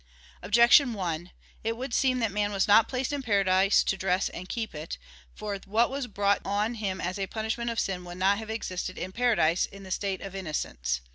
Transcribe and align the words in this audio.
Objection 0.41 0.93
1: 0.93 1.29
It 1.63 1.77
would 1.77 1.93
seem 1.93 2.17
that 2.17 2.31
man 2.31 2.51
was 2.51 2.67
not 2.67 2.87
placed 2.87 3.13
in 3.13 3.21
paradise 3.21 3.83
to 3.83 3.95
dress 3.95 4.29
and 4.29 4.49
keep 4.49 4.73
it. 4.73 4.97
For 5.35 5.59
what 5.67 5.91
was 5.91 6.07
brought 6.07 6.41
on 6.43 6.73
him 6.73 6.99
as 6.99 7.19
a 7.19 7.27
punishment 7.27 7.69
of 7.69 7.79
sin 7.79 8.03
would 8.05 8.17
not 8.17 8.39
have 8.39 8.49
existed 8.49 8.97
in 8.97 9.11
paradise 9.11 9.67
in 9.67 9.83
the 9.83 9.91
state 9.91 10.21
of 10.21 10.33
innocence. 10.33 11.01